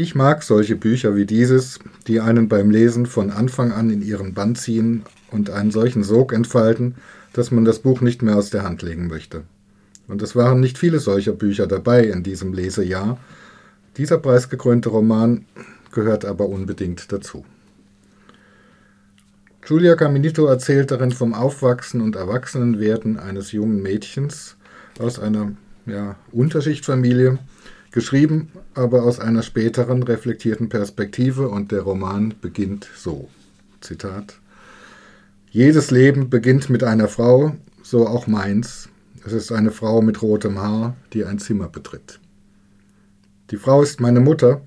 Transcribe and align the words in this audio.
Ich 0.00 0.14
mag 0.14 0.44
solche 0.44 0.76
Bücher 0.76 1.16
wie 1.16 1.26
dieses, 1.26 1.80
die 2.06 2.20
einen 2.20 2.48
beim 2.48 2.70
Lesen 2.70 3.04
von 3.04 3.32
Anfang 3.32 3.72
an 3.72 3.90
in 3.90 4.00
ihren 4.00 4.32
Bann 4.32 4.54
ziehen 4.54 5.02
und 5.32 5.50
einen 5.50 5.72
solchen 5.72 6.04
Sog 6.04 6.32
entfalten, 6.32 6.94
dass 7.32 7.50
man 7.50 7.64
das 7.64 7.80
Buch 7.80 8.00
nicht 8.00 8.22
mehr 8.22 8.36
aus 8.36 8.50
der 8.50 8.62
Hand 8.62 8.82
legen 8.82 9.08
möchte. 9.08 9.42
Und 10.06 10.22
es 10.22 10.36
waren 10.36 10.60
nicht 10.60 10.78
viele 10.78 11.00
solcher 11.00 11.32
Bücher 11.32 11.66
dabei 11.66 12.04
in 12.04 12.22
diesem 12.22 12.52
Lesejahr. 12.52 13.18
Dieser 13.96 14.18
preisgekrönte 14.18 14.88
Roman 14.88 15.46
gehört 15.90 16.24
aber 16.24 16.48
unbedingt 16.48 17.10
dazu. 17.10 17.44
Giulia 19.62 19.96
Caminito 19.96 20.46
erzählt 20.46 20.92
darin 20.92 21.10
vom 21.10 21.34
Aufwachsen 21.34 22.02
und 22.02 22.14
Erwachsenenwerden 22.14 23.18
eines 23.18 23.50
jungen 23.50 23.82
Mädchens 23.82 24.56
aus 25.00 25.18
einer 25.18 25.54
ja, 25.86 26.14
Unterschichtfamilie, 26.30 27.40
geschrieben 27.92 28.50
aber 28.78 29.02
aus 29.02 29.18
einer 29.18 29.42
späteren 29.42 30.04
reflektierten 30.04 30.68
Perspektive 30.68 31.48
und 31.48 31.72
der 31.72 31.82
Roman 31.82 32.34
beginnt 32.40 32.88
so. 32.96 33.28
Zitat. 33.80 34.38
Jedes 35.50 35.90
Leben 35.90 36.30
beginnt 36.30 36.70
mit 36.70 36.84
einer 36.84 37.08
Frau, 37.08 37.56
so 37.82 38.06
auch 38.06 38.28
meins. 38.28 38.88
Es 39.26 39.32
ist 39.32 39.50
eine 39.50 39.72
Frau 39.72 40.00
mit 40.00 40.22
rotem 40.22 40.60
Haar, 40.60 40.96
die 41.12 41.24
ein 41.24 41.40
Zimmer 41.40 41.68
betritt. 41.68 42.20
Die 43.50 43.56
Frau 43.56 43.82
ist 43.82 44.00
meine 44.00 44.20
Mutter. 44.20 44.60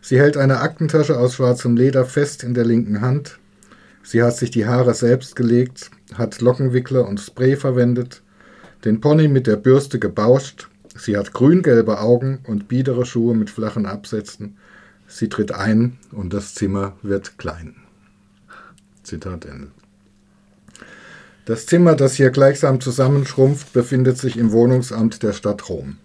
Sie 0.00 0.20
hält 0.20 0.36
eine 0.36 0.60
Aktentasche 0.60 1.18
aus 1.18 1.34
schwarzem 1.34 1.76
Leder 1.76 2.04
fest 2.04 2.44
in 2.44 2.54
der 2.54 2.64
linken 2.64 3.00
Hand. 3.00 3.38
Sie 4.04 4.22
hat 4.22 4.36
sich 4.36 4.50
die 4.50 4.66
Haare 4.66 4.94
selbst 4.94 5.34
gelegt, 5.34 5.90
hat 6.14 6.40
Lockenwickler 6.40 7.08
und 7.08 7.20
Spray 7.20 7.56
verwendet, 7.56 8.22
den 8.84 9.00
Pony 9.00 9.26
mit 9.28 9.46
der 9.46 9.56
Bürste 9.56 9.98
gebauscht. 9.98 10.68
Sie 10.96 11.16
hat 11.16 11.32
grüngelbe 11.32 12.00
Augen 12.00 12.40
und 12.46 12.68
biedere 12.68 13.06
Schuhe 13.06 13.34
mit 13.34 13.50
flachen 13.50 13.86
Absätzen. 13.86 14.56
Sie 15.06 15.28
tritt 15.28 15.52
ein 15.52 15.98
und 16.12 16.32
das 16.32 16.54
Zimmer 16.54 16.96
wird 17.02 17.38
klein. 17.38 17.76
Zitat 19.02 19.44
Ende. 19.44 19.68
Das 21.44 21.66
Zimmer, 21.66 21.96
das 21.96 22.14
hier 22.14 22.30
gleichsam 22.30 22.80
zusammenschrumpft, 22.80 23.72
befindet 23.72 24.16
sich 24.16 24.36
im 24.36 24.52
Wohnungsamt 24.52 25.22
der 25.22 25.32
Stadt 25.32 25.68
Rom. 25.68 25.96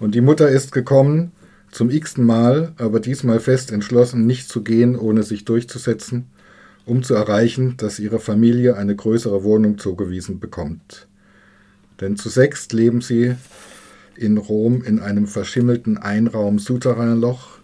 Und 0.00 0.14
die 0.14 0.20
Mutter 0.20 0.48
ist 0.48 0.72
gekommen, 0.72 1.32
zum 1.70 1.88
x-ten 1.88 2.24
Mal, 2.24 2.72
aber 2.76 3.00
diesmal 3.00 3.40
fest 3.40 3.70
entschlossen, 3.70 4.26
nicht 4.26 4.48
zu 4.48 4.62
gehen, 4.62 4.96
ohne 4.96 5.22
sich 5.22 5.44
durchzusetzen, 5.44 6.26
um 6.84 7.02
zu 7.02 7.14
erreichen, 7.14 7.76
dass 7.76 7.98
ihre 7.98 8.18
Familie 8.18 8.76
eine 8.76 8.96
größere 8.96 9.44
Wohnung 9.44 9.78
zugewiesen 9.78 10.40
bekommt. 10.40 11.06
Denn 12.00 12.16
zu 12.16 12.28
sechst 12.28 12.72
leben 12.72 13.00
sie 13.00 13.36
in 14.20 14.36
Rom 14.36 14.82
in 14.82 15.00
einem 15.00 15.26
verschimmelten 15.26 15.96
Einraum-Souterrainloch, 15.96 17.58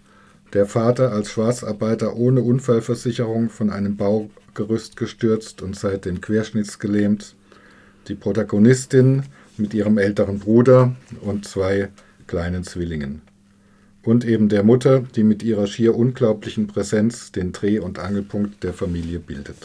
der 0.54 0.64
Vater 0.64 1.12
als 1.12 1.30
Schwarzarbeiter 1.30 2.16
ohne 2.16 2.40
Unfallversicherung 2.40 3.50
von 3.50 3.70
einem 3.70 3.96
Baugerüst 3.96 4.96
gestürzt 4.96 5.60
und 5.60 5.76
seitdem 5.76 6.22
querschnittsgelähmt, 6.22 7.34
die 8.08 8.14
Protagonistin 8.14 9.24
mit 9.58 9.74
ihrem 9.74 9.98
älteren 9.98 10.38
Bruder 10.38 10.96
und 11.20 11.46
zwei 11.46 11.88
kleinen 12.26 12.64
Zwillingen. 12.64 13.20
Und 14.02 14.24
eben 14.24 14.48
der 14.48 14.62
Mutter, 14.62 15.00
die 15.00 15.24
mit 15.24 15.42
ihrer 15.42 15.66
schier 15.66 15.94
unglaublichen 15.94 16.68
Präsenz 16.68 17.32
den 17.32 17.52
Dreh- 17.52 17.80
und 17.80 17.98
Angelpunkt 17.98 18.62
der 18.62 18.72
Familie 18.72 19.18
bildet. 19.18 19.58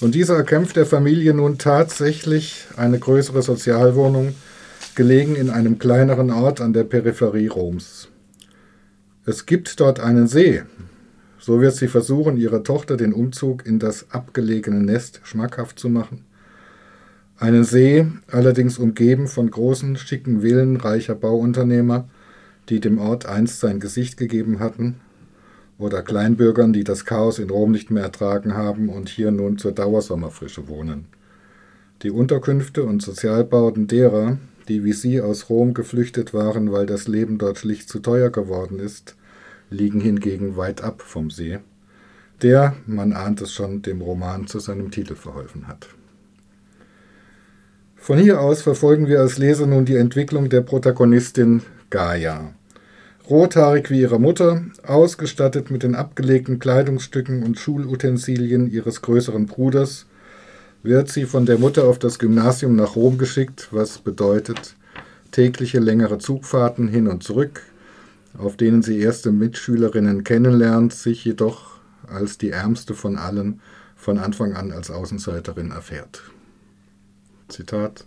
Und 0.00 0.14
dieser 0.14 0.36
erkämpft 0.36 0.76
der 0.76 0.86
Familie 0.86 1.34
nun 1.34 1.58
tatsächlich 1.58 2.66
eine 2.76 2.98
größere 2.98 3.42
Sozialwohnung, 3.42 4.34
gelegen 4.94 5.36
in 5.36 5.50
einem 5.50 5.78
kleineren 5.78 6.30
Ort 6.30 6.60
an 6.60 6.72
der 6.72 6.84
Peripherie 6.84 7.48
Roms. 7.48 8.08
Es 9.26 9.46
gibt 9.46 9.80
dort 9.80 10.00
einen 10.00 10.26
See. 10.26 10.62
So 11.38 11.60
wird 11.60 11.74
sie 11.74 11.88
versuchen, 11.88 12.36
ihrer 12.36 12.62
Tochter 12.64 12.96
den 12.96 13.12
Umzug 13.12 13.66
in 13.66 13.78
das 13.78 14.10
abgelegene 14.10 14.80
Nest 14.80 15.20
schmackhaft 15.24 15.78
zu 15.78 15.88
machen. 15.88 16.24
Einen 17.38 17.64
See, 17.64 18.06
allerdings 18.30 18.78
umgeben 18.78 19.26
von 19.26 19.50
großen, 19.50 19.96
schicken 19.96 20.42
Villen 20.42 20.76
reicher 20.76 21.14
Bauunternehmer, 21.14 22.08
die 22.68 22.80
dem 22.80 22.98
Ort 22.98 23.24
einst 23.24 23.60
sein 23.60 23.80
Gesicht 23.80 24.16
gegeben 24.16 24.58
hatten, 24.58 24.96
oder 25.78 26.02
Kleinbürgern, 26.02 26.74
die 26.74 26.84
das 26.84 27.06
Chaos 27.06 27.38
in 27.38 27.48
Rom 27.48 27.70
nicht 27.70 27.90
mehr 27.90 28.02
ertragen 28.02 28.54
haben 28.54 28.90
und 28.90 29.08
hier 29.08 29.30
nun 29.30 29.56
zur 29.56 29.72
Dauersommerfrische 29.72 30.68
wohnen. 30.68 31.06
Die 32.02 32.10
Unterkünfte 32.10 32.84
und 32.84 33.00
Sozialbauten 33.00 33.86
derer, 33.86 34.36
die 34.68 34.84
wie 34.84 34.92
sie 34.92 35.20
aus 35.20 35.48
Rom 35.48 35.74
geflüchtet 35.74 36.34
waren, 36.34 36.72
weil 36.72 36.86
das 36.86 37.08
Leben 37.08 37.38
dort 37.38 37.58
schlicht 37.58 37.88
zu 37.88 38.00
teuer 38.00 38.30
geworden 38.30 38.78
ist, 38.78 39.16
liegen 39.70 40.00
hingegen 40.00 40.56
weit 40.56 40.82
ab 40.82 41.02
vom 41.02 41.30
See, 41.30 41.58
der, 42.42 42.74
man 42.86 43.12
ahnt 43.12 43.40
es 43.40 43.52
schon, 43.52 43.82
dem 43.82 44.00
Roman 44.00 44.46
zu 44.46 44.58
seinem 44.58 44.90
Titel 44.90 45.14
verholfen 45.14 45.68
hat. 45.68 45.88
Von 47.96 48.18
hier 48.18 48.40
aus 48.40 48.62
verfolgen 48.62 49.08
wir 49.08 49.20
als 49.20 49.36
Leser 49.36 49.66
nun 49.66 49.84
die 49.84 49.96
Entwicklung 49.96 50.48
der 50.48 50.62
Protagonistin 50.62 51.62
Gaia. 51.90 52.54
Rothaarig 53.28 53.90
wie 53.90 54.00
ihre 54.00 54.18
Mutter, 54.18 54.64
ausgestattet 54.84 55.70
mit 55.70 55.82
den 55.82 55.94
abgelegten 55.94 56.58
Kleidungsstücken 56.58 57.42
und 57.42 57.58
Schulutensilien 57.58 58.70
ihres 58.70 59.02
größeren 59.02 59.46
Bruders, 59.46 60.06
wird 60.82 61.10
sie 61.10 61.26
von 61.26 61.46
der 61.46 61.58
Mutter 61.58 61.84
auf 61.84 61.98
das 61.98 62.18
Gymnasium 62.18 62.74
nach 62.76 62.96
Rom 62.96 63.18
geschickt, 63.18 63.68
was 63.70 63.98
bedeutet 63.98 64.76
tägliche 65.30 65.78
längere 65.78 66.18
Zugfahrten 66.18 66.88
hin 66.88 67.06
und 67.06 67.22
zurück, 67.22 67.62
auf 68.36 68.56
denen 68.56 68.82
sie 68.82 68.98
erste 68.98 69.30
Mitschülerinnen 69.30 70.24
kennenlernt, 70.24 70.92
sich 70.92 71.24
jedoch 71.24 71.78
als 72.08 72.38
die 72.38 72.50
ärmste 72.50 72.94
von 72.94 73.16
allen 73.16 73.60
von 73.94 74.18
Anfang 74.18 74.54
an 74.54 74.72
als 74.72 74.90
Außenseiterin 74.90 75.70
erfährt. 75.70 76.22
Zitat 77.48 78.06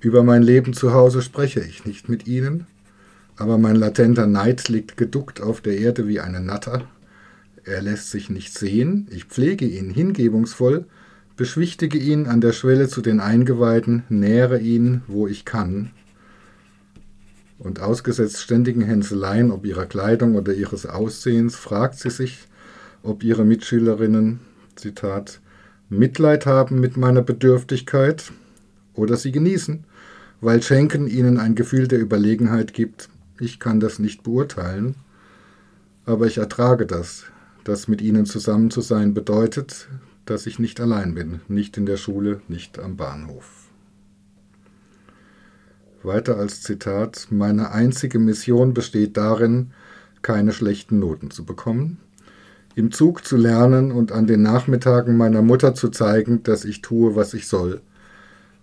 Über 0.00 0.22
mein 0.22 0.42
Leben 0.42 0.74
zu 0.74 0.92
Hause 0.92 1.22
spreche 1.22 1.60
ich 1.60 1.86
nicht 1.86 2.08
mit 2.08 2.26
Ihnen, 2.26 2.66
aber 3.36 3.58
mein 3.58 3.76
latenter 3.76 4.26
Neid 4.26 4.68
liegt 4.68 4.96
geduckt 4.96 5.40
auf 5.40 5.60
der 5.60 5.78
Erde 5.78 6.06
wie 6.06 6.20
eine 6.20 6.40
Natter. 6.40 6.86
Er 7.64 7.80
lässt 7.80 8.10
sich 8.10 8.28
nicht 8.28 8.56
sehen, 8.56 9.08
ich 9.10 9.24
pflege 9.24 9.64
ihn 9.64 9.90
hingebungsvoll, 9.90 10.84
beschwichtige 11.36 11.98
ihn 11.98 12.26
an 12.26 12.40
der 12.40 12.52
Schwelle 12.52 12.88
zu 12.88 13.00
den 13.00 13.20
Eingeweihten, 13.20 14.04
nähere 14.08 14.58
ihn, 14.58 15.02
wo 15.06 15.26
ich 15.26 15.44
kann. 15.44 15.90
Und 17.58 17.80
ausgesetzt 17.80 18.40
ständigen 18.40 18.82
Hänseleien 18.82 19.50
ob 19.50 19.64
ihrer 19.64 19.86
Kleidung 19.86 20.36
oder 20.36 20.52
ihres 20.52 20.86
Aussehens, 20.86 21.56
fragt 21.56 21.98
sie 21.98 22.10
sich, 22.10 22.46
ob 23.02 23.24
ihre 23.24 23.44
Mitschülerinnen, 23.44 24.40
Zitat, 24.76 25.40
Mitleid 25.88 26.46
haben 26.46 26.80
mit 26.80 26.96
meiner 26.96 27.22
Bedürftigkeit 27.22 28.32
oder 28.94 29.16
sie 29.16 29.32
genießen, 29.32 29.84
weil 30.40 30.62
Schenken 30.62 31.06
ihnen 31.06 31.38
ein 31.38 31.54
Gefühl 31.54 31.88
der 31.88 32.00
Überlegenheit 32.00 32.72
gibt. 32.72 33.08
Ich 33.38 33.60
kann 33.60 33.80
das 33.80 33.98
nicht 33.98 34.22
beurteilen, 34.22 34.94
aber 36.06 36.26
ich 36.26 36.38
ertrage 36.38 36.86
das, 36.86 37.24
das 37.64 37.88
mit 37.88 38.02
ihnen 38.02 38.26
zusammen 38.26 38.70
zu 38.70 38.80
sein 38.80 39.14
bedeutet, 39.14 39.88
dass 40.26 40.46
ich 40.46 40.58
nicht 40.58 40.80
allein 40.80 41.14
bin, 41.14 41.40
nicht 41.48 41.76
in 41.76 41.86
der 41.86 41.96
Schule, 41.96 42.40
nicht 42.48 42.78
am 42.78 42.96
Bahnhof. 42.96 43.64
Weiter 46.02 46.36
als 46.36 46.62
Zitat, 46.62 47.28
meine 47.30 47.70
einzige 47.72 48.18
Mission 48.18 48.74
besteht 48.74 49.16
darin, 49.16 49.70
keine 50.22 50.52
schlechten 50.52 50.98
Noten 50.98 51.30
zu 51.30 51.44
bekommen, 51.44 51.98
im 52.74 52.90
Zug 52.90 53.24
zu 53.24 53.36
lernen 53.36 53.92
und 53.92 54.12
an 54.12 54.26
den 54.26 54.42
Nachmittagen 54.42 55.16
meiner 55.16 55.42
Mutter 55.42 55.74
zu 55.74 55.88
zeigen, 55.90 56.42
dass 56.42 56.64
ich 56.64 56.82
tue, 56.82 57.16
was 57.16 57.34
ich 57.34 57.46
soll, 57.46 57.80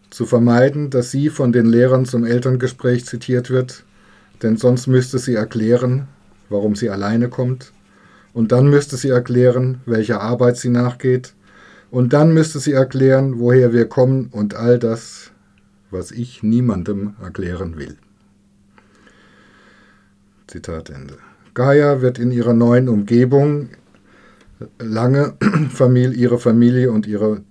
zu 0.09 0.25
vermeiden, 0.25 0.89
dass 0.89 1.11
sie 1.11 1.29
von 1.29 1.51
den 1.51 1.66
Lehrern 1.66 2.05
zum 2.05 2.25
Elterngespräch 2.25 3.05
zitiert 3.05 3.49
wird, 3.49 3.85
denn 4.43 4.57
sonst 4.57 4.88
müsste 4.88 5.17
sie 5.17 5.35
erklären, 5.35 6.07
warum 6.49 6.75
sie 6.75 6.90
alleine 6.90 7.29
kommt, 7.29 7.72
und 8.34 8.52
dann 8.52 8.69
müsste 8.69 8.97
sie 8.97 9.09
erklären, 9.09 9.81
welcher 9.85 10.22
Arbeit 10.22 10.58
sie 10.58 10.69
nachgeht, 10.69 11.34
und 11.91 12.14
dann 12.14 12.34
müsste 12.34 12.59
sie 12.59 12.72
erklären, 12.72 13.40
woher 13.40 13.73
wir 13.73 13.88
kommen 13.88 14.29
und 14.32 14.55
all 14.55 14.79
das, 14.79 15.32
was 15.91 16.11
ich 16.11 16.41
niemandem 16.41 17.16
erklären 17.22 17.78
will. 17.78 17.97
Zitat 20.47 20.90
Ende. 20.90 21.17
Gaia 21.53 22.02
wird 22.02 22.17
in 22.17 22.32
ihrer 22.32 22.53
neuen 22.53 22.88
Umgebung 22.90 23.70
lange 24.79 25.34
Familie, 25.70 26.17
ihre 26.17 26.40
Familie 26.40 26.91
und 26.91 27.08
ihre 27.08 27.43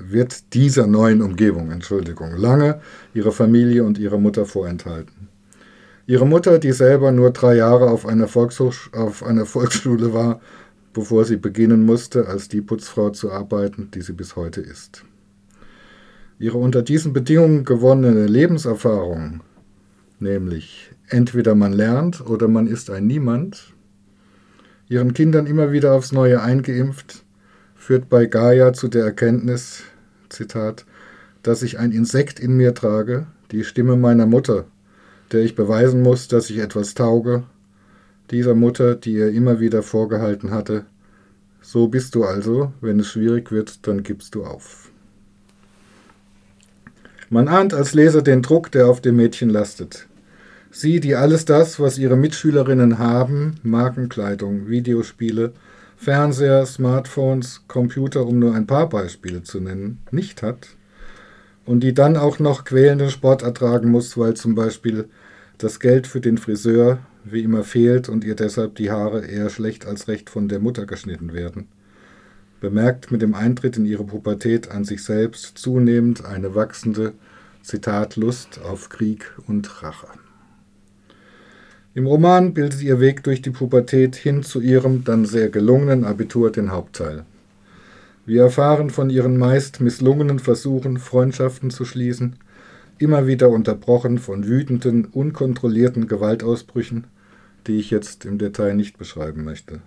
wird 0.00 0.54
dieser 0.54 0.86
neuen 0.86 1.22
Umgebung, 1.22 1.70
Entschuldigung, 1.70 2.36
lange 2.36 2.80
ihre 3.14 3.32
Familie 3.32 3.84
und 3.84 3.98
ihre 3.98 4.18
Mutter 4.18 4.46
vorenthalten. 4.46 5.28
Ihre 6.06 6.26
Mutter, 6.26 6.58
die 6.58 6.70
selber 6.72 7.10
nur 7.10 7.30
drei 7.32 7.56
Jahre 7.56 7.90
auf 7.90 8.06
einer, 8.06 8.26
auf 8.26 9.24
einer 9.24 9.46
Volksschule 9.46 10.12
war, 10.12 10.40
bevor 10.96 11.26
sie 11.26 11.36
beginnen 11.36 11.84
musste, 11.84 12.26
als 12.26 12.48
die 12.48 12.62
Putzfrau 12.62 13.10
zu 13.10 13.30
arbeiten, 13.30 13.90
die 13.92 14.00
sie 14.00 14.14
bis 14.14 14.34
heute 14.34 14.62
ist. 14.62 15.04
Ihre 16.38 16.56
unter 16.56 16.80
diesen 16.80 17.12
Bedingungen 17.12 17.66
gewonnene 17.66 18.24
Lebenserfahrung, 18.26 19.42
nämlich 20.20 20.90
entweder 21.08 21.54
man 21.54 21.74
lernt 21.74 22.26
oder 22.26 22.48
man 22.48 22.66
ist 22.66 22.88
ein 22.88 23.06
Niemand, 23.06 23.74
ihren 24.88 25.12
Kindern 25.12 25.46
immer 25.46 25.70
wieder 25.70 25.92
aufs 25.92 26.12
Neue 26.12 26.40
eingeimpft, 26.40 27.26
führt 27.74 28.08
bei 28.08 28.24
Gaia 28.24 28.72
zu 28.72 28.88
der 28.88 29.04
Erkenntnis, 29.04 29.82
Zitat, 30.30 30.86
dass 31.42 31.62
ich 31.62 31.78
ein 31.78 31.92
Insekt 31.92 32.40
in 32.40 32.56
mir 32.56 32.72
trage, 32.72 33.26
die 33.50 33.64
Stimme 33.64 33.96
meiner 33.96 34.24
Mutter, 34.24 34.64
der 35.30 35.42
ich 35.42 35.54
beweisen 35.54 36.00
muss, 36.00 36.26
dass 36.28 36.48
ich 36.48 36.56
etwas 36.56 36.94
tauge, 36.94 37.44
dieser 38.30 38.54
Mutter, 38.54 38.94
die 38.94 39.12
ihr 39.12 39.30
immer 39.30 39.60
wieder 39.60 39.82
vorgehalten 39.82 40.50
hatte, 40.50 40.84
so 41.60 41.88
bist 41.88 42.14
du 42.14 42.24
also, 42.24 42.72
wenn 42.80 43.00
es 43.00 43.08
schwierig 43.08 43.50
wird, 43.50 43.86
dann 43.86 44.02
gibst 44.02 44.34
du 44.34 44.44
auf. 44.44 44.90
Man 47.28 47.48
ahnt 47.48 47.74
als 47.74 47.92
Leser 47.92 48.22
den 48.22 48.42
Druck, 48.42 48.70
der 48.70 48.86
auf 48.86 49.00
dem 49.00 49.16
Mädchen 49.16 49.50
lastet. 49.50 50.06
Sie, 50.70 51.00
die 51.00 51.16
alles 51.16 51.44
das, 51.44 51.80
was 51.80 51.98
ihre 51.98 52.16
Mitschülerinnen 52.16 52.98
haben, 52.98 53.56
Markenkleidung, 53.62 54.68
Videospiele, 54.68 55.52
Fernseher, 55.96 56.66
Smartphones, 56.66 57.62
Computer, 57.66 58.26
um 58.26 58.38
nur 58.38 58.54
ein 58.54 58.66
paar 58.66 58.88
Beispiele 58.88 59.42
zu 59.42 59.60
nennen, 59.60 59.98
nicht 60.10 60.42
hat, 60.42 60.68
und 61.64 61.80
die 61.80 61.94
dann 61.94 62.16
auch 62.16 62.38
noch 62.38 62.64
quälenden 62.64 63.10
Sport 63.10 63.42
ertragen 63.42 63.90
muss, 63.90 64.16
weil 64.16 64.34
zum 64.34 64.54
Beispiel 64.54 65.08
das 65.58 65.80
Geld 65.80 66.06
für 66.06 66.20
den 66.20 66.38
Friseur 66.38 66.98
wie 67.30 67.42
immer 67.42 67.64
fehlt 67.64 68.08
und 68.08 68.24
ihr 68.24 68.36
deshalb 68.36 68.76
die 68.76 68.90
Haare 68.90 69.26
eher 69.26 69.50
schlecht 69.50 69.86
als 69.86 70.08
recht 70.08 70.30
von 70.30 70.48
der 70.48 70.60
Mutter 70.60 70.86
geschnitten 70.86 71.32
werden. 71.32 71.68
Bemerkt 72.60 73.10
mit 73.10 73.22
dem 73.22 73.34
Eintritt 73.34 73.76
in 73.76 73.84
ihre 73.84 74.04
Pubertät 74.04 74.70
an 74.70 74.84
sich 74.84 75.02
selbst 75.02 75.58
zunehmend 75.58 76.24
eine 76.24 76.54
wachsende, 76.54 77.12
Zitat, 77.62 78.16
Lust 78.16 78.60
auf 78.62 78.88
Krieg 78.88 79.32
und 79.46 79.82
Rache. 79.82 80.06
Im 81.94 82.06
Roman 82.06 82.54
bildet 82.54 82.82
ihr 82.82 83.00
Weg 83.00 83.24
durch 83.24 83.42
die 83.42 83.50
Pubertät 83.50 84.16
hin 84.16 84.42
zu 84.42 84.60
ihrem 84.60 85.04
dann 85.04 85.24
sehr 85.24 85.48
gelungenen 85.48 86.04
Abitur 86.04 86.52
den 86.52 86.70
Hauptteil. 86.70 87.24
Wir 88.24 88.42
erfahren 88.42 88.90
von 88.90 89.10
ihren 89.10 89.36
meist 89.36 89.80
misslungenen 89.80 90.38
Versuchen, 90.38 90.98
Freundschaften 90.98 91.70
zu 91.70 91.84
schließen, 91.84 92.36
immer 92.98 93.26
wieder 93.26 93.50
unterbrochen 93.50 94.18
von 94.18 94.46
wütenden, 94.46 95.06
unkontrollierten 95.06 96.06
Gewaltausbrüchen, 96.06 97.04
die 97.66 97.78
ich 97.78 97.90
jetzt 97.90 98.24
im 98.24 98.38
Detail 98.38 98.74
nicht 98.74 98.98
beschreiben 98.98 99.44
möchte. 99.44 99.80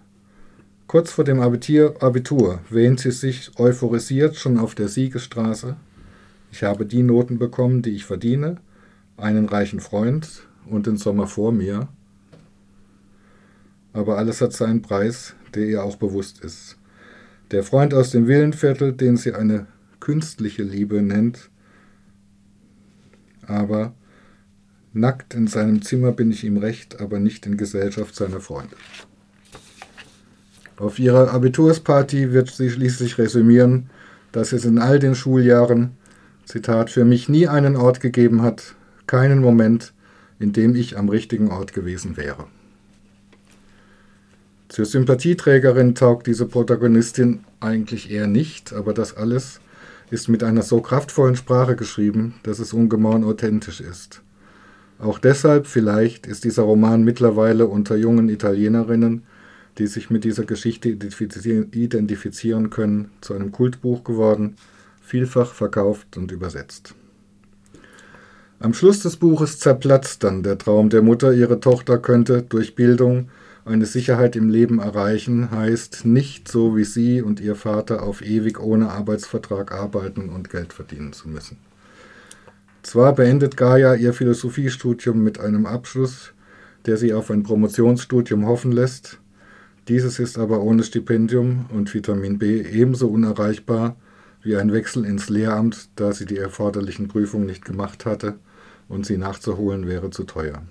Kurz 0.87 1.11
vor 1.11 1.23
dem 1.23 1.39
Abitur, 1.39 2.01
Abitur 2.01 2.59
wähnt 2.69 2.99
sie 2.99 3.11
sich 3.11 3.51
euphorisiert 3.59 4.35
schon 4.35 4.57
auf 4.57 4.75
der 4.75 4.87
Siegesstraße. 4.87 5.77
Ich 6.51 6.63
habe 6.63 6.85
die 6.85 7.03
Noten 7.03 7.37
bekommen, 7.37 7.81
die 7.81 7.91
ich 7.91 8.05
verdiene, 8.05 8.57
einen 9.15 9.47
reichen 9.47 9.79
Freund 9.79 10.47
und 10.65 10.87
den 10.87 10.97
Sommer 10.97 11.27
vor 11.27 11.51
mir. 11.51 11.87
Aber 13.93 14.17
alles 14.17 14.41
hat 14.41 14.53
seinen 14.53 14.81
Preis, 14.81 15.35
der 15.53 15.67
ihr 15.67 15.83
auch 15.83 15.95
bewusst 15.95 16.43
ist. 16.43 16.77
Der 17.51 17.63
Freund 17.63 17.93
aus 17.93 18.11
dem 18.11 18.27
Villenviertel, 18.27 18.93
den 18.93 19.17
sie 19.17 19.33
eine 19.33 19.67
künstliche 19.99 20.63
Liebe 20.63 21.01
nennt, 21.01 21.49
aber 23.45 23.93
nackt 24.93 25.33
in 25.33 25.47
seinem 25.47 25.81
Zimmer 25.81 26.11
bin 26.11 26.31
ich 26.31 26.43
ihm 26.43 26.57
recht, 26.57 26.99
aber 26.99 27.19
nicht 27.19 27.45
in 27.45 27.57
Gesellschaft 27.57 28.15
seiner 28.15 28.39
Freunde. 28.39 28.75
Auf 30.77 30.97
ihrer 30.97 31.33
Abitursparty 31.33 32.31
wird 32.31 32.49
sie 32.49 32.69
schließlich 32.69 33.17
resümieren, 33.17 33.89
dass 34.31 34.53
es 34.53 34.65
in 34.65 34.79
all 34.79 34.99
den 34.99 35.15
Schuljahren, 35.15 35.91
Zitat, 36.45 36.89
für 36.89 37.05
mich 37.05 37.29
nie 37.29 37.47
einen 37.47 37.75
Ort 37.75 37.99
gegeben 37.99 38.41
hat, 38.41 38.75
keinen 39.05 39.39
Moment, 39.39 39.93
in 40.39 40.53
dem 40.53 40.75
ich 40.75 40.97
am 40.97 41.09
richtigen 41.09 41.51
Ort 41.51 41.73
gewesen 41.73 42.15
wäre. 42.15 42.47
Zur 44.69 44.85
Sympathieträgerin 44.85 45.95
taugt 45.95 46.27
diese 46.27 46.45
Protagonistin 46.45 47.41
eigentlich 47.59 48.11
eher 48.11 48.27
nicht, 48.27 48.71
aber 48.71 48.93
das 48.93 49.17
alles 49.17 49.59
ist 50.11 50.29
mit 50.29 50.43
einer 50.43 50.61
so 50.61 50.79
kraftvollen 50.81 51.35
Sprache 51.35 51.75
geschrieben, 51.75 52.35
dass 52.43 52.59
es 52.59 52.71
ungemein 52.71 53.23
authentisch 53.23 53.81
ist. 53.81 54.21
Auch 54.99 55.17
deshalb 55.17 55.65
vielleicht 55.65 56.27
ist 56.27 56.43
dieser 56.43 56.63
Roman 56.63 57.03
mittlerweile 57.03 57.67
unter 57.67 57.95
jungen 57.95 58.27
Italienerinnen, 58.29 59.23
die 59.77 59.87
sich 59.87 60.09
mit 60.09 60.25
dieser 60.25 60.43
Geschichte 60.43 60.89
identifizieren 60.89 62.69
können, 62.69 63.09
zu 63.21 63.33
einem 63.33 63.53
Kultbuch 63.53 64.03
geworden, 64.03 64.57
vielfach 65.01 65.53
verkauft 65.53 66.17
und 66.17 66.31
übersetzt. 66.31 66.95
Am 68.59 68.73
Schluss 68.73 68.99
des 68.99 69.15
Buches 69.15 69.57
zerplatzt 69.59 70.25
dann 70.25 70.43
der 70.43 70.57
Traum 70.57 70.89
der 70.89 71.01
Mutter, 71.01 71.31
ihre 71.31 71.61
Tochter 71.61 71.97
könnte 71.97 72.41
durch 72.41 72.75
Bildung 72.75 73.29
eine 73.63 73.85
Sicherheit 73.85 74.35
im 74.35 74.49
Leben 74.49 74.79
erreichen 74.79 75.51
heißt 75.51 76.03
nicht 76.03 76.47
so 76.47 76.75
wie 76.75 76.83
Sie 76.83 77.21
und 77.21 77.39
Ihr 77.39 77.55
Vater 77.55 78.03
auf 78.03 78.21
ewig 78.21 78.59
ohne 78.59 78.89
Arbeitsvertrag 78.89 79.71
arbeiten 79.71 80.29
und 80.29 80.49
Geld 80.49 80.73
verdienen 80.73 81.13
zu 81.13 81.29
müssen. 81.29 81.68
Zwar 82.81 83.13
beendet 83.13 83.57
Gaia 83.57 83.95
ihr 83.95 84.13
Philosophiestudium 84.13 85.23
mit 85.23 85.39
einem 85.39 85.65
Abschluss, 85.65 86.33
der 86.85 86.97
sie 86.97 87.13
auf 87.13 87.29
ein 87.29 87.43
Promotionsstudium 87.43 88.45
hoffen 88.45 88.71
lässt, 88.71 89.19
dieses 89.89 90.19
ist 90.19 90.37
aber 90.37 90.61
ohne 90.61 90.83
Stipendium 90.83 91.65
und 91.73 91.91
Vitamin 91.91 92.37
B 92.37 92.61
ebenso 92.61 93.07
unerreichbar 93.07 93.95
wie 94.43 94.55
ein 94.55 94.71
Wechsel 94.71 95.03
ins 95.03 95.29
Lehramt, 95.29 95.89
da 95.95 96.13
sie 96.13 96.27
die 96.27 96.37
erforderlichen 96.37 97.07
Prüfungen 97.07 97.47
nicht 97.47 97.65
gemacht 97.65 98.05
hatte 98.05 98.35
und 98.87 99.07
sie 99.07 99.17
nachzuholen 99.17 99.87
wäre 99.87 100.11
zu 100.11 100.25
teuer. 100.25 100.61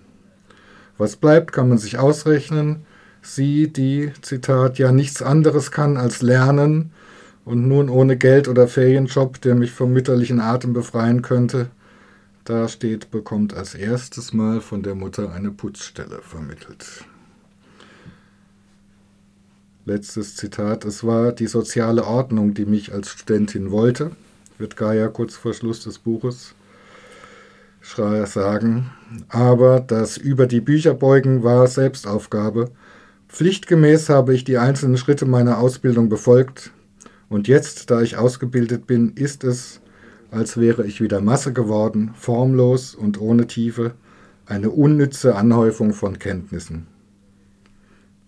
Was 0.99 1.17
bleibt, 1.17 1.51
kann 1.51 1.69
man 1.69 1.79
sich 1.79 1.99
ausrechnen. 1.99 2.87
Sie, 3.21 3.73
die, 3.73 4.13
Zitat, 4.23 4.79
ja 4.79 4.93
nichts 4.93 5.21
anderes 5.21 5.73
kann 5.73 5.97
als 5.97 6.23
lernen 6.23 6.93
und 7.45 7.67
nun 7.67 7.89
ohne 7.89 8.17
Geld 8.17 8.47
oder 8.47 8.69
Ferienjob, 8.69 9.41
der 9.41 9.57
mich 9.57 9.73
vom 9.73 9.93
mütterlichen 9.93 10.39
Atem 10.39 10.73
befreien 10.73 11.23
könnte, 11.23 11.71
da 12.49 12.67
steht, 12.69 13.11
bekommt 13.11 13.55
als 13.55 13.75
erstes 13.75 14.33
Mal 14.33 14.61
von 14.61 14.83
der 14.83 14.95
Mutter 14.95 15.33
eine 15.33 15.50
Putzstelle 15.50 16.21
vermittelt. 16.23 17.05
Letztes 19.85 20.37
Zitat. 20.37 20.85
Es 20.85 21.05
war 21.05 21.33
die 21.33 21.47
soziale 21.47 22.05
Ordnung, 22.06 22.55
die 22.55 22.65
mich 22.65 22.93
als 22.93 23.11
Studentin 23.11 23.71
wollte, 23.71 24.12
wird 24.56 24.77
Gaia 24.77 25.09
kurz 25.09 25.35
vor 25.35 25.53
Schluss 25.53 25.83
des 25.85 25.99
Buches 25.99 26.55
sagen, 28.27 28.91
aber 29.29 29.81
das 29.81 30.19
über 30.19 30.47
die 30.47 30.61
Bücher 30.61 30.93
beugen 30.95 31.43
war 31.43 31.67
Selbstaufgabe. 31.67 32.71
Pflichtgemäß 33.29 34.09
habe 34.09 34.35
ich 34.35 34.45
die 34.45 34.59
einzelnen 34.59 34.99
Schritte 34.99 35.26
meiner 35.26 35.59
Ausbildung 35.59 36.09
befolgt, 36.09 36.71
und 37.31 37.47
jetzt, 37.47 37.90
da 37.90 38.00
ich 38.00 38.17
ausgebildet 38.17 38.87
bin, 38.87 39.12
ist 39.14 39.45
es, 39.45 39.81
als 40.30 40.58
wäre 40.58 40.87
ich 40.87 41.00
wieder 41.00 41.20
Masse 41.20 41.52
geworden, 41.52 42.12
formlos 42.14 42.94
und 42.94 43.20
ohne 43.20 43.47
Tiefe, 43.47 43.94
eine 44.47 44.70
unnütze 44.70 45.35
Anhäufung 45.35 45.92
von 45.92 46.18
Kenntnissen. 46.18 46.87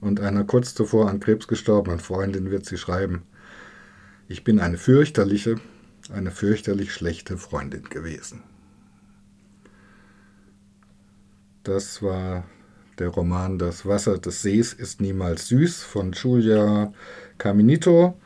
Und 0.00 0.20
einer 0.20 0.44
kurz 0.44 0.74
zuvor 0.74 1.10
an 1.10 1.20
Krebs 1.20 1.46
gestorbenen 1.46 2.00
Freundin 2.00 2.50
wird 2.50 2.64
sie 2.64 2.78
schreiben, 2.78 3.22
ich 4.28 4.44
bin 4.44 4.60
eine 4.60 4.78
fürchterliche, 4.78 5.56
eine 6.12 6.30
fürchterlich 6.30 6.92
schlechte 6.92 7.36
Freundin 7.36 7.84
gewesen. 7.84 8.42
Das 11.64 12.02
war 12.02 12.44
der 12.98 13.08
Roman 13.08 13.58
Das 13.58 13.86
Wasser 13.86 14.18
des 14.18 14.42
Sees 14.42 14.72
ist 14.72 15.00
niemals 15.00 15.48
süß 15.48 15.82
von 15.82 16.12
Giulia 16.12 16.92
Caminito, 17.38 18.18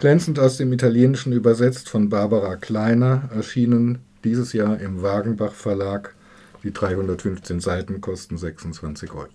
glänzend 0.00 0.38
aus 0.38 0.56
dem 0.56 0.72
Italienischen 0.72 1.34
übersetzt 1.34 1.90
von 1.90 2.08
Barbara 2.08 2.56
Kleiner, 2.56 3.28
erschienen 3.34 3.98
dieses 4.24 4.54
Jahr 4.54 4.80
im 4.80 5.02
Wagenbach 5.02 5.52
Verlag. 5.52 6.14
Die 6.64 6.72
315 6.72 7.60
Seiten 7.60 8.00
kosten 8.00 8.38
26 8.38 9.12
Euro. 9.12 9.28